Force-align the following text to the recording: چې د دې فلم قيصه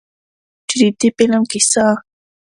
چې 0.67 0.75
د 0.81 0.83
دې 0.99 1.09
فلم 1.17 1.43
قيصه 1.51 1.85